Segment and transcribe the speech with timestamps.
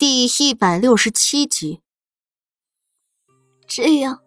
[0.00, 1.82] 第一百六十七集。
[3.66, 4.22] 这样，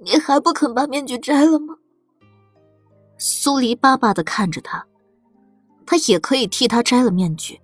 [0.00, 1.76] 你还不肯把面具摘了吗？
[3.16, 4.84] 苏黎巴巴的看着他，
[5.86, 7.60] 他也可以替他摘了面具，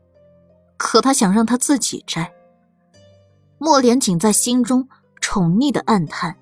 [0.77, 2.33] 可他想让他自己摘。
[3.59, 4.89] 莫连锦在心中
[5.21, 6.39] 宠溺的暗叹：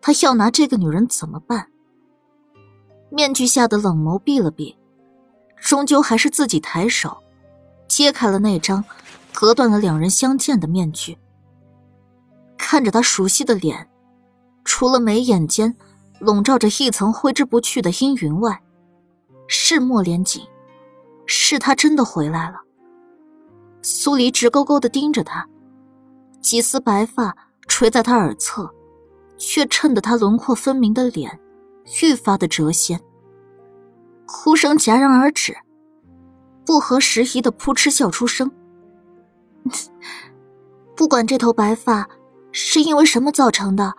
[0.00, 1.68] 他要拿这个女人怎么办？
[3.10, 4.78] 面具下的冷眸闭了闭，
[5.56, 7.20] 终究还是自己抬手，
[7.88, 8.84] 揭开了那张
[9.34, 11.18] 隔断了两人相见的面具。
[12.56, 13.90] 看着他熟悉的脸，
[14.64, 15.76] 除了眉眼间
[16.20, 18.62] 笼罩着一层挥之不去的阴云外，
[19.48, 20.42] 是莫连锦，
[21.26, 22.56] 是他真的回来了。
[23.82, 25.46] 苏黎直勾勾的盯着他。
[26.40, 27.34] 几丝白发
[27.66, 28.70] 垂在他耳侧，
[29.36, 31.40] 却衬得他轮廓分明的脸
[32.02, 33.00] 愈发的谪仙。
[34.26, 35.56] 哭声戛然而止，
[36.64, 38.50] 不合时宜的扑哧笑出声。
[40.96, 42.08] 不管这头白发
[42.52, 43.94] 是因为什么造成的，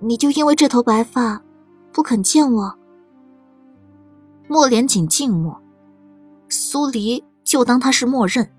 [0.00, 1.42] 你就因为这头白发
[1.92, 2.78] 不肯见我？
[4.48, 5.60] 莫连锦静默，
[6.48, 8.50] 苏黎就当他是默认，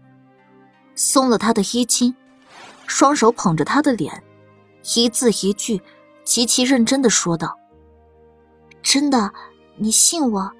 [0.96, 2.16] 松了他的衣襟。
[2.88, 4.22] 双手捧着他的脸，
[4.96, 5.82] 一字一句，
[6.26, 7.58] 极其认真的说道
[8.84, 9.32] ：“真的，
[9.78, 10.52] 你信我，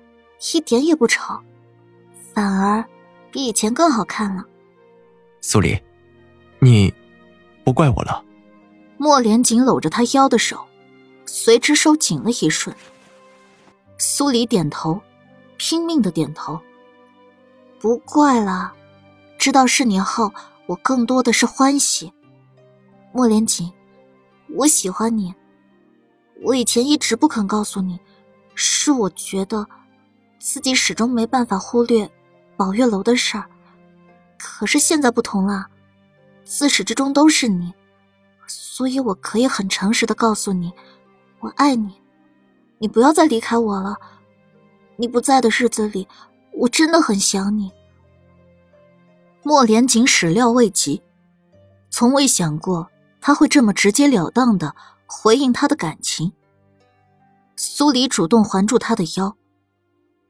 [0.54, 1.38] 一点也不丑，
[2.34, 2.86] 反而
[3.32, 4.46] 比以前更好看了。”
[5.44, 5.78] 苏黎，
[6.60, 6.94] 你
[7.64, 8.24] 不怪我了。
[8.98, 10.64] 莫连紧搂着他腰的手，
[11.26, 12.76] 随之收紧了一瞬。
[13.98, 15.02] 苏黎点头，
[15.58, 16.60] 拼命的点头。
[17.80, 18.72] 不怪了，
[19.40, 20.32] 知道是你后，
[20.68, 22.14] 我更多的是欢喜。
[23.12, 23.72] 莫连锦，
[24.56, 25.34] 我喜欢你。
[26.44, 28.00] 我以前一直不肯告诉你，
[28.54, 29.68] 是我觉得
[30.40, 32.08] 自己始终没办法忽略
[32.56, 33.50] 宝月楼的事儿。
[34.42, 35.68] 可是现在不同了，
[36.44, 37.74] 自始至终都是你，
[38.48, 40.74] 所以我可以很诚实的告诉你，
[41.40, 42.02] 我爱你。
[42.80, 43.96] 你不要再离开我了。
[44.98, 46.08] 你不在的日子里，
[46.54, 47.72] 我真的很想你。
[49.44, 51.02] 莫连锦始料未及，
[51.92, 52.90] 从未想过。
[53.24, 56.34] 他会这么直截了当的回应他的感情。
[57.56, 59.38] 苏黎主动环住他的腰，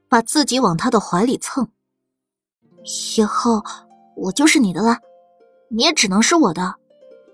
[0.09, 1.69] 把自己往他的怀里蹭。
[3.15, 3.63] 以后
[4.15, 4.97] 我就是你的了，
[5.69, 6.75] 你也只能是我的。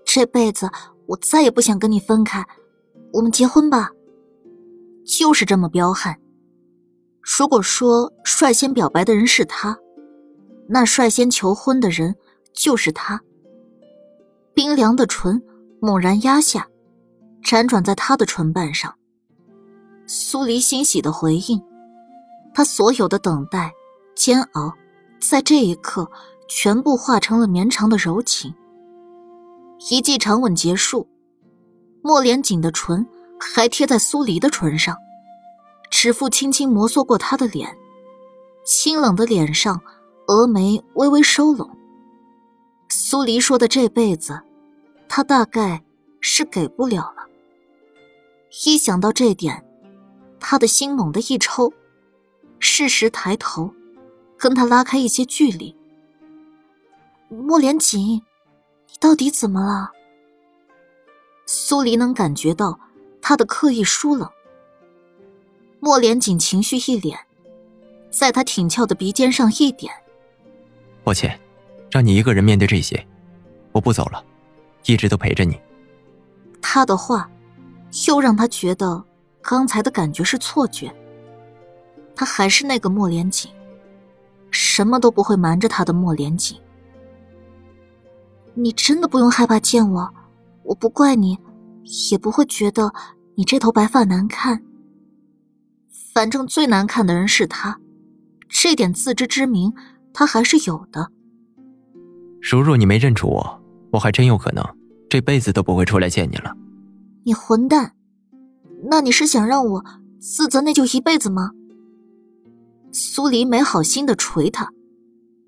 [0.04, 0.70] 这辈子
[1.06, 2.44] 我再也不想跟你分开，
[3.12, 3.90] 我们结婚吧。
[5.04, 6.18] 就是这么彪悍。
[7.20, 9.78] 如果说率先表白的人是他，
[10.68, 12.14] 那率先求婚的人
[12.52, 13.20] 就是他。
[14.54, 15.42] 冰凉的唇
[15.80, 16.68] 猛然压下，
[17.42, 18.94] 辗转在他的唇瓣上。
[20.06, 21.62] 苏黎欣喜的回应，
[22.54, 23.72] 他所有的等待、
[24.16, 24.72] 煎熬，
[25.20, 26.10] 在这一刻
[26.48, 28.54] 全部化成了绵长的柔情。
[29.90, 31.06] 一记长吻结束，
[32.02, 33.06] 莫连锦的唇
[33.38, 34.96] 还贴在苏黎的唇上，
[35.90, 37.76] 指腹轻轻摩挲过他的脸，
[38.64, 39.80] 清冷的脸上，
[40.26, 41.70] 峨眉微微收拢。
[42.88, 44.42] 苏黎说的这辈子。
[45.10, 45.82] 他大概
[46.20, 47.26] 是给不了了。
[48.66, 49.64] 一想到这点，
[50.38, 51.72] 他的心猛地一抽，
[52.58, 53.72] 适时抬头，
[54.36, 55.74] 跟他拉开一些距离。
[57.28, 58.22] 莫连锦，你
[58.98, 59.92] 到底怎么了？
[61.44, 62.80] 苏黎能感觉到
[63.20, 64.28] 他的刻意疏冷。
[65.78, 67.18] 莫连锦情绪一脸，
[68.10, 69.92] 在他挺翘的鼻尖上一点。
[71.04, 71.38] 抱歉，
[71.90, 73.06] 让你一个人面对这些，
[73.72, 74.24] 我不走了。
[74.86, 75.60] 一直都陪着你。
[76.62, 77.30] 他的话，
[78.08, 79.04] 又让他觉得
[79.42, 80.90] 刚才的感觉是错觉。
[82.16, 83.50] 他还是那个莫连锦，
[84.50, 86.58] 什么都不会瞒着他的莫连锦。
[88.58, 90.14] 你真的不用害怕见我，
[90.64, 91.38] 我不怪你，
[92.10, 92.92] 也不会觉得
[93.36, 94.62] 你这头白发难看。
[96.12, 97.78] 反正最难看的人是他，
[98.48, 99.72] 这点自知之明
[100.12, 101.12] 他还是有的。
[102.40, 103.62] 如若你没认出我。
[103.90, 104.62] 我还真有可能
[105.08, 106.54] 这辈子都不会出来见你了。
[107.24, 107.92] 你混蛋！
[108.90, 109.84] 那你是想让我
[110.20, 111.52] 自责内疚一辈子吗？
[112.92, 114.68] 苏黎没好心的捶他，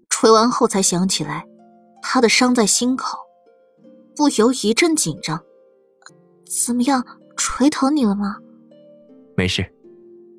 [0.08, 1.44] 捶完后才想起来，
[2.02, 3.18] 他的伤在心口，
[4.16, 5.42] 不由一阵紧张。
[6.66, 7.04] 怎么样，
[7.36, 8.36] 锤疼你了吗？
[9.36, 9.72] 没事。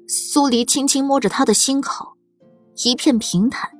[0.07, 2.17] 苏黎轻轻摸着他的心口，
[2.83, 3.71] 一片平坦，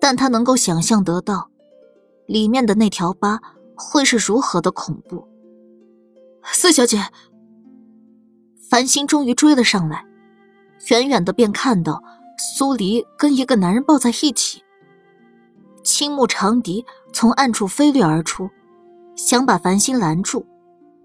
[0.00, 1.48] 但他能够想象得到。
[2.26, 3.40] 里面的那条疤
[3.76, 5.28] 会是如何的恐怖？
[6.44, 6.98] 四小姐，
[8.70, 10.04] 繁星终于追了上来，
[10.90, 12.02] 远远的便看到
[12.56, 14.61] 苏黎跟一个男人抱在一起。
[15.82, 18.48] 青木长笛从暗处飞掠而出，
[19.16, 20.46] 想把繁星拦住，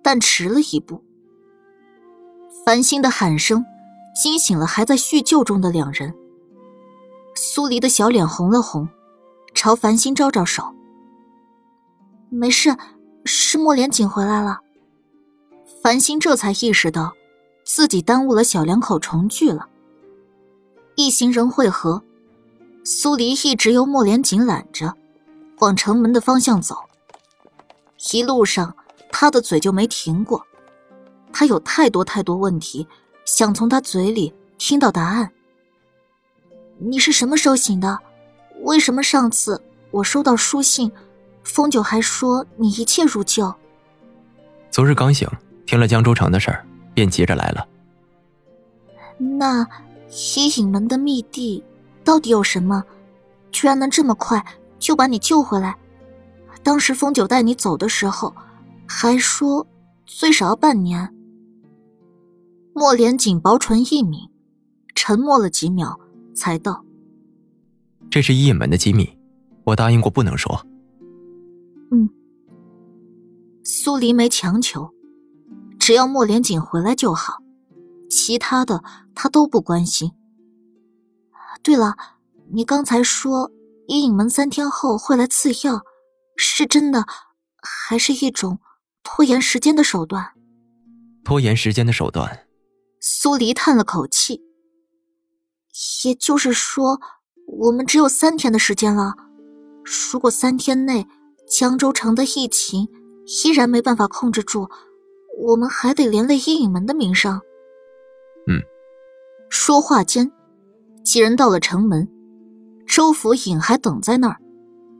[0.01, 1.03] 但迟了一步。
[2.65, 3.65] 繁星的喊声
[4.21, 6.13] 惊醒了还在叙旧中的两人。
[7.35, 8.87] 苏黎的小脸红了红，
[9.53, 10.63] 朝繁星招招手
[12.29, 12.75] ：“没事，
[13.25, 14.59] 是莫连锦回来了。”
[15.83, 17.13] 繁星这才意识到，
[17.63, 19.67] 自己耽误了小两口重聚了。
[20.95, 22.03] 一行人汇合，
[22.89, 24.93] 苏黎一直由莫连锦揽着，
[25.59, 26.77] 往城门的方向走。
[28.13, 28.73] 一路上，
[29.11, 30.41] 他的嘴就没停过，
[31.33, 32.87] 他有太多太多问题，
[33.25, 35.29] 想从他嘴里听到答案。
[36.77, 37.99] 你是什么时候醒的？
[38.61, 39.61] 为什么上次
[39.91, 40.89] 我收到书信，
[41.43, 43.53] 风九还说你一切如旧？
[44.71, 45.29] 昨日刚醒，
[45.65, 47.67] 听了江州城的事儿，便急着来了。
[49.17, 49.67] 那
[50.07, 51.61] 西影门的密地
[52.07, 52.85] 到底有什么？
[53.51, 54.41] 居然能这么快
[54.79, 55.77] 就把你救回来？
[56.63, 58.33] 当时风九带你走的时候，
[58.87, 59.67] 还说
[60.05, 61.13] 最少要半年。
[62.73, 64.29] 莫莲锦薄唇一抿，
[64.95, 65.99] 沉默了几秒。
[66.33, 66.85] 才道
[68.09, 69.17] ：“这是一隐门的机密，
[69.65, 70.65] 我答应过不能说。”
[71.91, 72.07] 嗯，
[73.63, 74.93] 苏黎没强求，
[75.77, 77.41] 只要莫莲锦回来就好，
[78.09, 78.81] 其他的
[79.13, 80.11] 他都不关心。
[81.63, 81.95] 对了，
[82.51, 83.51] 你刚才说
[83.87, 85.81] 阴影门三天后会来赐药，
[86.35, 87.05] 是真的，
[87.61, 88.59] 还是一种
[89.03, 90.33] 拖延时间的手段？
[91.23, 92.47] 拖延时间的手段。
[92.99, 94.41] 苏黎叹了口气。
[96.05, 96.99] 也就是说，
[97.47, 99.15] 我们只有三天的时间了。
[100.11, 101.07] 如果三天内
[101.47, 102.87] 江州城的疫情
[103.43, 104.69] 依然没办法控制住，
[105.39, 107.39] 我们还得连累阴影门的名声。
[108.47, 108.61] 嗯。
[109.49, 110.31] 说话间，
[111.07, 112.05] 几人到了城门，
[112.85, 114.35] 周府尹还等在那儿，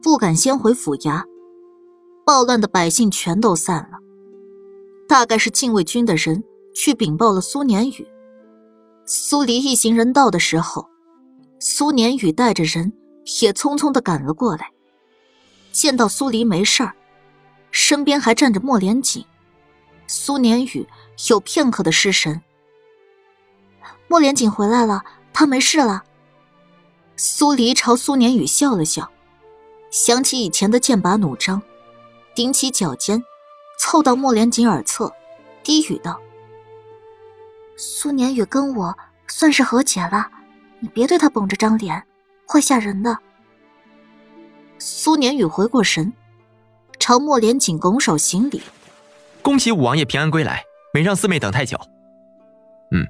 [0.02, 1.22] 不敢先回府衙。
[2.26, 3.98] 暴乱的百姓全都散了，
[5.06, 6.42] 大概是禁卫军的人
[6.74, 8.08] 去禀报了苏年宇。
[9.06, 10.88] 苏黎一行人到的时候，
[11.60, 12.94] 苏年宇带着人
[13.42, 14.72] 也匆匆的赶了过来。
[15.74, 16.96] 见到苏黎没事儿，
[17.70, 19.26] 身边还站着莫连锦，
[20.08, 20.88] 苏年宇
[21.28, 22.42] 有片刻的失神。
[24.08, 25.04] 莫连锦回来了，
[25.40, 26.04] 他没事了。
[27.16, 29.12] 苏黎朝苏年宇笑了笑，
[29.92, 31.62] 想起以前的剑拔弩张，
[32.36, 33.24] 踮起脚尖，
[33.78, 35.14] 凑到莫连锦耳侧，
[35.62, 36.20] 低语道。
[37.76, 38.98] 苏年宇跟我
[39.28, 40.28] 算是和解了，
[40.80, 42.04] 你别对他绷着张脸，
[42.48, 43.16] 会吓人的。
[44.80, 46.12] 苏年宇回过神，
[46.98, 48.64] 朝莫连锦拱手行礼
[49.44, 50.64] ：“恭喜五王爷平安归来，
[50.96, 51.80] 没让四妹等太久。”
[52.90, 53.06] 嗯。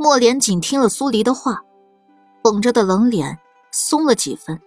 [0.00, 1.60] 莫连锦听了苏黎的话，
[2.40, 3.36] 绷着的冷脸
[3.72, 4.62] 松了几分。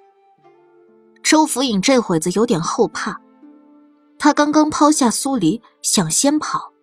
[1.23, 3.17] 周福尹这会子有点后怕，
[4.19, 6.73] 他刚刚抛下苏黎，想先跑。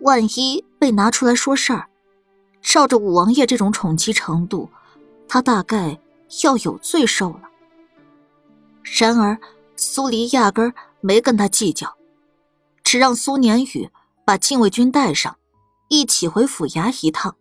[0.00, 1.90] 万一被拿出来说事儿，
[2.62, 4.70] 照着五王爷这种宠妻程度，
[5.28, 6.00] 他大概
[6.42, 7.42] 要有罪受了。
[8.98, 9.38] 然而
[9.76, 10.72] 苏黎压根
[11.02, 11.94] 没跟他计较，
[12.82, 13.90] 只让苏年宇
[14.24, 15.36] 把禁卫军带上，
[15.88, 17.36] 一起回府衙一趟。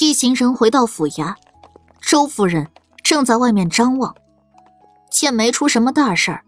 [0.00, 1.34] 一行人回到府衙，
[2.00, 2.70] 周夫人
[3.02, 4.14] 正在外面张望，
[5.10, 6.44] 见没出什么大事儿，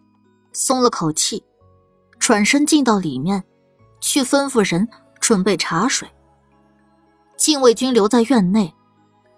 [0.53, 1.45] 松了口气，
[2.19, 3.43] 转身进到里面，
[4.01, 4.89] 去吩咐人。
[5.21, 6.09] 准备茶水。
[7.37, 8.75] 禁卫军留在院内，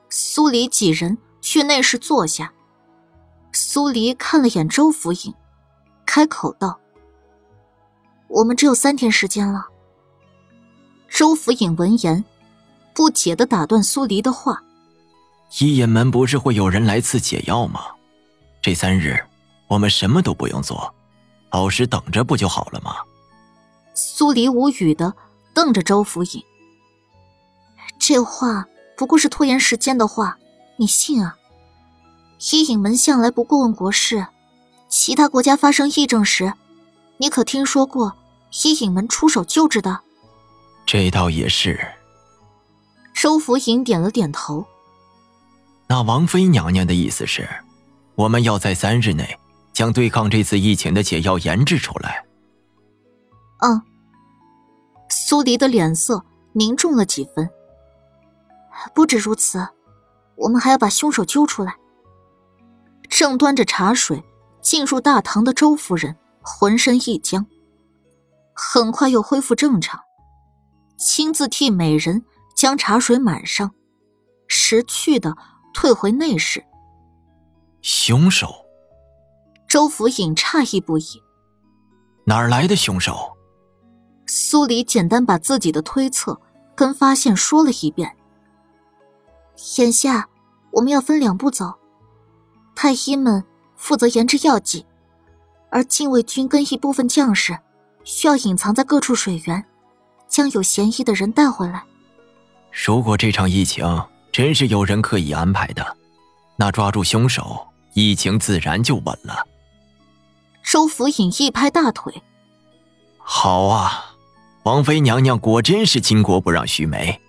[0.09, 2.51] 苏黎几人去内室坐下。
[3.53, 5.35] 苏黎看了眼周府尹，
[6.07, 6.81] 开口道
[8.29, 9.67] ：“我们只有三天时间了。”
[11.11, 12.25] 周府尹闻言，
[12.95, 14.63] 不解的打断苏黎的话
[15.61, 17.87] ：“一隐门不是会有人来赐解药吗？
[18.61, 19.19] 这三日，
[19.69, 20.95] 我们什么都不用做，
[21.51, 22.97] 老实等着不就好了吗？”
[23.95, 25.15] 苏黎无语的。
[25.55, 26.43] 瞪着周府尹，
[27.99, 30.39] 这话不过是拖延时间的话，
[30.79, 31.37] 你信啊？
[32.51, 34.29] 伊尹门向来不过问国事，
[34.89, 36.55] 其他国家发生疫症时，
[37.19, 38.17] 你可听说过
[38.65, 40.01] 伊尹门出手救治的？
[40.87, 41.79] 这倒也是。
[43.15, 44.67] 周福银点了点头。
[45.87, 47.49] 那王妃娘娘的意思是，
[48.15, 49.39] 我们要在三日内
[49.73, 52.25] 将对抗这次疫情的解药研制出来。
[53.61, 53.83] 嗯。
[55.09, 57.49] 苏黎的脸色凝重了几分。
[58.95, 59.69] 不止如此，
[60.37, 61.77] 我们还要把凶手揪出来。
[63.09, 64.25] 正端着茶水
[64.63, 67.47] 进入大堂的周夫人浑身一僵，
[68.55, 70.01] 很快又恢复正常，
[70.99, 73.73] 亲自替美人将茶水满上，
[74.47, 75.37] 识趣的
[75.73, 76.65] 退回内室。
[77.81, 78.65] 凶手，
[79.69, 81.05] 周福尹诧异不已
[82.25, 83.37] ：“哪儿来的凶手？”
[84.27, 86.41] 苏黎简单把自己的推测
[86.75, 88.17] 跟发现说了一遍。
[89.79, 90.29] 眼下
[90.71, 91.75] 我们要分两步走，
[92.75, 93.45] 太医们
[93.77, 94.87] 负责研制药剂，
[95.71, 97.59] 而禁卫军跟一部分将士
[98.05, 99.65] 需要隐藏在各处水源，
[100.29, 101.85] 将有嫌疑的人带回来。
[102.73, 105.97] 如果这场疫情真是有人刻意安排的，
[106.57, 109.47] 那抓住凶手，疫情自然就稳了。
[110.65, 112.23] 周福尹一拍大腿
[113.19, 114.15] ：“好啊，
[114.63, 117.21] 王妃娘娘果真是巾帼不让须眉。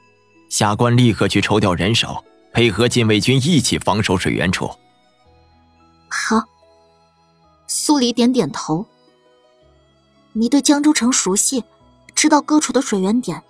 [0.50, 2.24] 下官立刻去抽调人手，
[2.54, 4.72] 配合禁卫军一起防守水源处。”
[6.10, 6.42] 好。
[7.68, 8.86] 苏黎点点头
[10.34, 11.64] ：“你对江州城熟悉，
[12.14, 13.44] 知道各处的水源点。”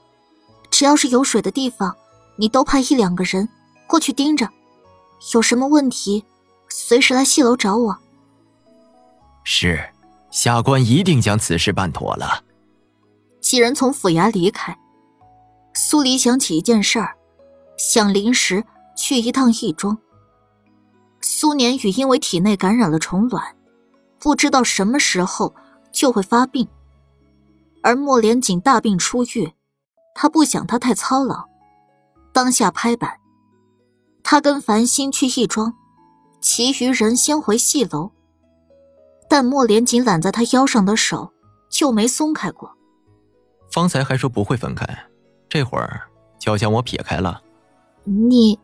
[0.73, 1.95] 只要是有水的地方，
[2.35, 3.47] 你都派一两个人
[3.85, 4.49] 过去盯着，
[5.35, 6.25] 有什么问题，
[6.67, 7.95] 随时来戏楼找我。
[9.43, 9.79] 是，
[10.31, 12.43] 下官一定将此事办妥了。
[13.39, 14.75] 几人从府衙离开，
[15.75, 17.13] 苏黎想起一件事儿，
[17.77, 18.65] 想临时
[18.97, 19.95] 去一趟义庄。
[21.21, 23.55] 苏年宇因为体内感染了虫卵，
[24.17, 25.53] 不知道什么时候
[25.91, 26.67] 就会发病，
[27.83, 29.53] 而莫连锦大病初愈。
[30.15, 31.49] 他不想他太操劳，
[32.31, 33.19] 当下拍板，
[34.23, 35.73] 他跟繁星去义庄，
[36.39, 38.11] 其余人先回戏楼。
[39.27, 41.33] 但莫连锦揽在他腰上的手
[41.69, 42.77] 就没松开过。
[43.71, 44.85] 方才还说不会分开，
[45.49, 46.01] 这会儿
[46.37, 47.41] 就要将我撇开了。
[48.03, 48.59] 你，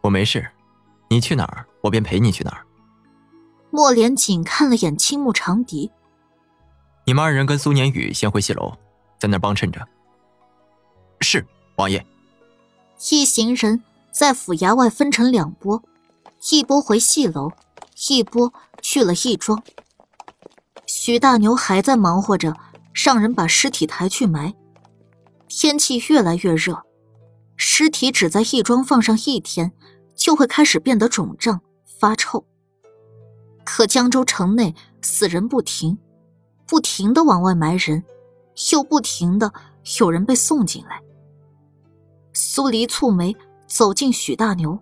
[0.00, 0.50] 我没事，
[1.08, 2.66] 你去哪儿，我便陪你去哪儿。
[3.70, 5.92] 莫连锦看了眼青木长笛，
[7.06, 8.76] 你们二人跟苏年宇先回戏楼。
[9.18, 9.80] 在那帮衬着。
[11.22, 12.04] 是王爷。
[13.10, 15.82] 一行人在府衙外分成两拨，
[16.50, 17.52] 一拨回戏楼，
[18.08, 19.62] 一拨去了义庄。
[20.86, 22.54] 许大牛还在忙活着，
[22.92, 24.54] 让人把尸体抬去埋。
[25.48, 26.82] 天气越来越热，
[27.56, 29.72] 尸体只在义庄放上一天，
[30.16, 32.44] 就会开始变得肿胀发臭。
[33.64, 35.98] 可江州城内死人不停，
[36.66, 38.04] 不停的往外埋人。
[38.70, 39.50] 又不停的
[39.98, 41.00] 有人被送进来。
[42.32, 43.36] 苏黎蹙眉
[43.66, 44.78] 走进许大牛。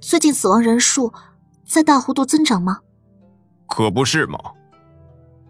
[0.00, 1.12] 最近死亡人数
[1.66, 2.80] 在大幅度增长吗？
[3.66, 4.38] 可不是嘛。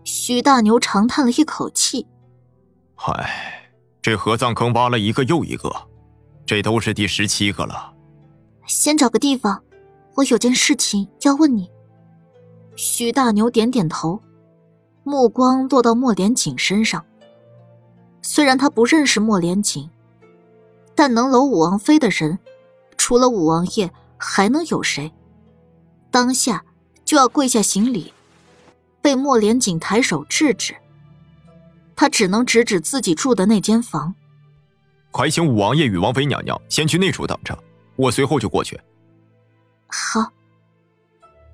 [0.04, 2.06] 许大牛长叹了一口气。
[2.96, 5.70] 唉，这合葬坑挖了一个又一个，
[6.46, 7.92] 这都是第十七个了。
[8.66, 9.62] 先找个地方，
[10.16, 11.70] 我有件事情要问你。
[12.76, 14.20] 许大牛点点头。
[15.02, 17.04] 目光落到莫连锦身上。
[18.22, 19.90] 虽然他不认识莫连锦，
[21.00, 22.38] 但能搂武王妃的人，
[22.98, 25.10] 除了武王爷，还能有谁？
[26.10, 26.62] 当下
[27.06, 28.12] 就要跪下行礼，
[29.00, 30.76] 被莫连锦抬手制止。
[31.96, 34.14] 他只能指指自己住的那间房。
[35.10, 37.58] 快请武王爷与王妃娘娘先去内处等着，
[37.96, 38.78] 我随后就过去。
[39.86, 40.30] 好。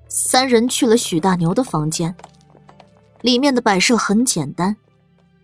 [0.09, 2.13] 三人去了许大牛的房间。
[3.21, 4.75] 里面的摆设很简单，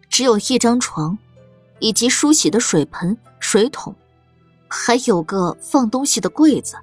[0.10, 1.18] 只有一张床，
[1.80, 3.18] 以及梳洗的水盆、
[3.54, 3.94] 水桶，
[4.68, 6.76] 还有个放东西的柜子。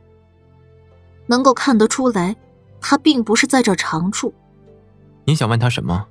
[1.26, 2.36] 能够看得出来，
[2.80, 4.32] 他并不是在这常住。
[5.24, 6.06] 你想问他什么？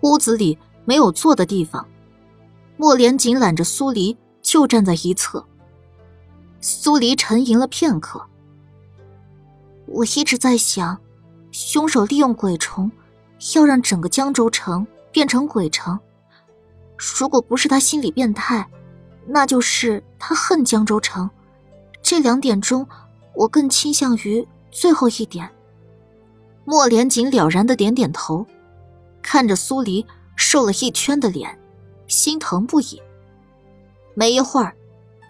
[0.00, 1.86] 屋子里没有坐的地方，
[2.78, 5.46] 莫莲紧揽着苏黎就站在一侧。
[6.62, 8.24] 苏黎沉吟了片刻，
[9.84, 10.98] 我一直在想，
[11.50, 12.90] 凶手利用鬼虫。
[13.54, 16.00] 要让整个江州城变成鬼城，
[17.18, 18.66] 如果不是他心理变态，
[19.26, 21.28] 那就是他恨江州城。
[22.02, 22.86] 这两点中，
[23.34, 25.50] 我更倾向于最后一点。
[26.64, 28.46] 莫连锦了然的点点头，
[29.22, 30.06] 看着苏黎
[30.36, 31.58] 瘦了一圈的脸，
[32.06, 33.00] 心疼不已。
[34.14, 34.74] 没一会儿，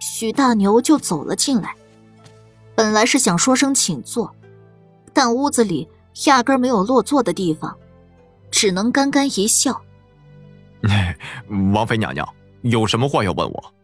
[0.00, 1.75] 许大牛就走了进来。
[2.75, 4.35] 本来是想说声请坐，
[5.12, 5.88] 但屋子里
[6.26, 7.76] 压根没有落座的地方。
[8.49, 9.83] 只能干干一笑。
[11.75, 12.26] 王妃娘娘
[12.62, 13.75] 有什么话要问我？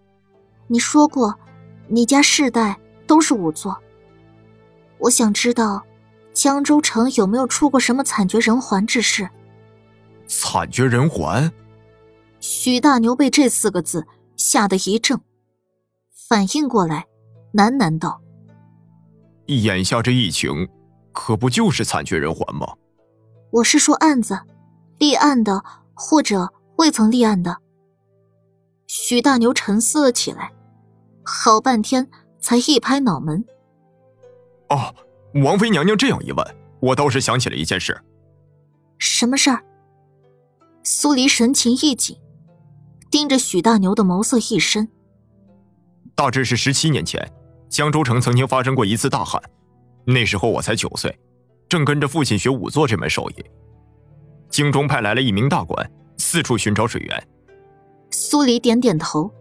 [0.73, 1.39] 你说过，
[1.89, 3.77] 你家世代都是仵作。
[4.97, 5.85] 我想知道，
[6.33, 9.29] 江州城有没有出过什么惨绝人寰之事？
[10.27, 11.53] 惨绝人寰？
[12.41, 15.21] 许大牛被这四个字吓得一怔，
[16.11, 17.05] 反应过来，
[17.53, 18.23] 喃喃道
[19.45, 20.67] ：“眼下这疫情，
[21.13, 22.67] 可不就是惨绝人寰吗？”
[23.53, 24.41] 我是说案子。
[24.99, 25.63] 立案的，
[25.93, 27.59] 或者未曾立案的。
[28.87, 30.53] 许大牛沉思了起来，
[31.25, 32.09] 好半天
[32.41, 33.45] 才一拍脑门
[34.71, 34.95] ：“哦，
[35.45, 37.99] 王妃娘娘这样一问，我倒是想起了一件事。
[38.99, 39.63] 什么事儿？
[40.83, 42.19] 苏黎神情一紧，
[43.11, 44.89] 盯着许大牛的眸色一深。
[46.15, 47.33] 大致是十七年前，
[47.69, 49.41] 江州城曾经发生过一次大旱，
[50.05, 51.17] 那时候我才九岁，
[51.69, 53.45] 正跟着父亲学仵作这门手艺。
[54.51, 57.29] 京中派来了一名大官，四处寻找水源。
[58.11, 59.33] 苏黎点点头。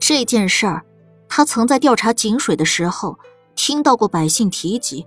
[0.00, 0.84] 这件事儿，
[1.28, 3.18] 他曾在调查井水的时候
[3.54, 5.06] 听到过百姓提及。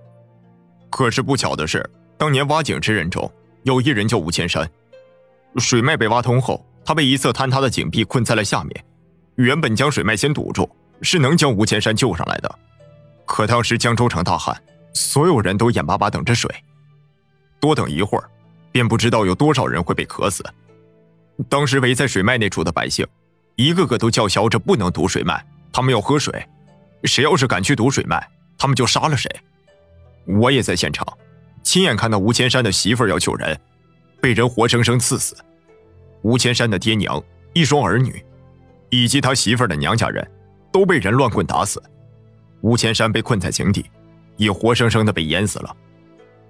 [0.90, 3.30] 可是不巧的是，当年挖井之人中
[3.62, 4.70] 有一人叫吴千山，
[5.56, 8.84] 水脉被挖通后，他被一侧坍塌的井壁困在了下面。
[9.36, 10.68] 原本将水脉先堵住，
[11.00, 12.58] 是能将吴千山救上来的。
[13.24, 14.54] 可当时江州城大旱，
[14.92, 16.54] 所有人都眼巴巴等着水，
[17.58, 18.28] 多等一会儿，
[18.70, 20.44] 便不知道有多少人会被渴死。
[21.48, 23.06] 当时围在水脉那处的百姓，
[23.56, 26.46] 一个个都叫嚣着不能堵水脉，他们要喝水。
[27.04, 28.24] 谁要是敢去堵水脉，
[28.56, 29.28] 他们就杀了谁。
[30.26, 31.06] 我也在现场，
[31.62, 33.58] 亲眼看到吴千山的媳妇要救人，
[34.20, 35.36] 被人活生生刺死。
[36.22, 37.20] 吴千山的爹娘
[37.54, 38.24] 一双儿女，
[38.90, 40.24] 以及他媳妇的娘家人，
[40.72, 41.82] 都被人乱棍打死。
[42.60, 43.90] 吴千山被困在井底，
[44.36, 45.76] 也活生生的被淹死了。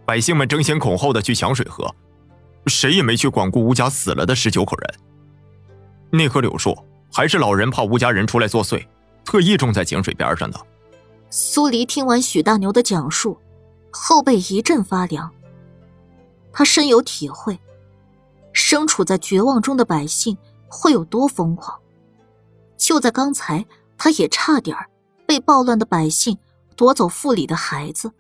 [0.05, 1.91] 百姓们争先恐后的去抢水喝，
[2.67, 4.95] 谁也没去管顾吴家死了的十九口人。
[6.11, 6.76] 那棵柳树
[7.11, 8.85] 还是老人怕吴家人出来作祟，
[9.25, 10.61] 特意种在井水边上的。
[11.31, 13.38] 苏黎听完许大牛的讲述。
[13.95, 15.31] 后背一阵发凉。
[16.50, 17.61] 他深有体会，
[18.55, 20.35] 身处在绝望中的百姓
[20.67, 21.79] 会有多疯狂。
[22.79, 23.67] 就在刚才，
[23.99, 24.75] 他也差点
[25.26, 26.38] 被暴乱的百姓
[26.75, 28.11] 夺走腹里的孩子。